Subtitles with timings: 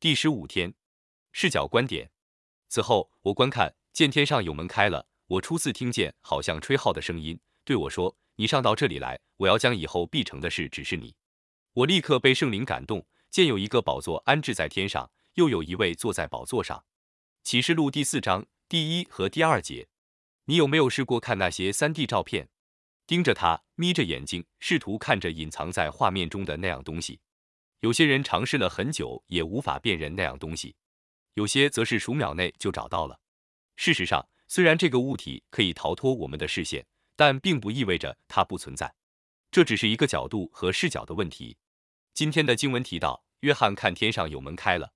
[0.00, 0.72] 第十五天，
[1.30, 2.10] 视角观点。
[2.70, 5.06] 此后，我观看，见天上有门开了。
[5.26, 11.14] 我初次听见好像吹号的声音，对我说：“你上到这里来，我要将以后必成的事指示你。”
[11.74, 16.82] 我立刻被圣灵感动，见有一个宝座安置在天上，又有一位坐在宝座上。
[17.42, 19.88] 启示录第四章第一和第二节。
[20.46, 22.48] 你有没有试过看那些三 D 照片？
[23.06, 27.20] 盯着它，眯着眼睛，试图看着隐藏在画面中的那样东西。
[27.80, 30.74] 有些人尝试了很久，也无法辨认那样东西；
[31.34, 33.18] 有些则是数秒内就找到了。
[33.76, 38.94] 事实上，虽然这个物体可以逃脱我们的视线，但并不意味着它不存在。
[39.50, 41.56] 这只是一个角度和视角的问题。
[42.12, 44.92] 今天的经文提到，约翰看天上有门开了，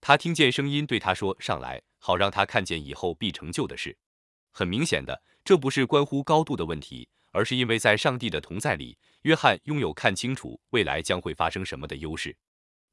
[0.00, 3.98] 他听见声音对他说：“上来，好让他看见以后必成就的事。”
[4.50, 7.08] 很明显的，这不是关乎高度的问题。
[7.32, 12.36] 而是因为在上帝的同在里，约翰拥有看清楚未来将会发生什么的优势。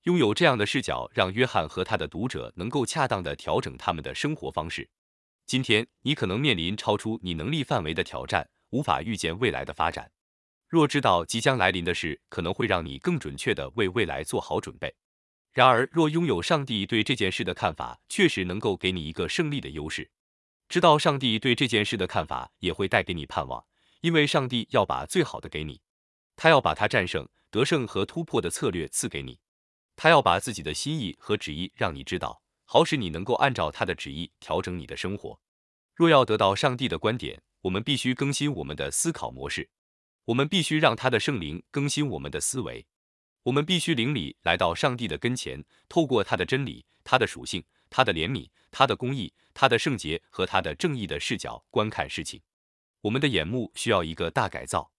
[0.03, 4.89] 拥有这样的视角，让约翰和他的读者能够恰当的调整他们的生活方式。
[5.45, 10.11] 今天，你可能面临超出你能力范围的挑战，无法预见未来的发展。
[10.67, 14.95] 若知道即将来临的事，可能会让你更准确的为未来做好准备。
[15.51, 20.11] 然而，若拥有上帝对这件事的看法，确实能够给你一个胜利的优势。
[20.69, 23.65] 知道上帝对这件事的看法，也会带给你盼望。
[24.01, 25.81] 因为上帝要把最好的给你，
[26.35, 29.39] 他要把他战胜、得胜和突破的策略赐给你，
[29.95, 35.39] 他要把自己的心意和旨意让你知道，好使你能够按照他的旨意调整你的生活。
[35.95, 39.69] 若要得到上帝的观点，我们必须更新我们的思考模式，
[40.25, 42.87] 我们必须让他的圣灵更新我们的思维，
[43.43, 52.41] 我们必须灵里来到上帝的跟前，透过他的真理、他的属性、他的怜悯、他的公义、他的圣洁和他的正义的视角观看事情。
[53.01, 54.91] 我们的眼目需要一个大改造，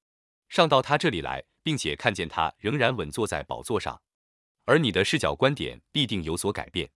[0.48, 4.00] 上到他这里来，并且看见他仍然稳坐在宝座上，
[4.64, 6.90] 而你的视角观点必定有所改变。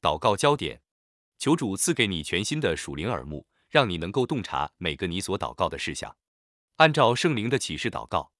[0.00, 0.82] 祷告焦点，
[1.38, 6.16] 求主赐给你全新的属灵耳目，让你能够洞察每个你所祷告的事项，
[6.76, 8.31] 按照圣灵的启示祷告。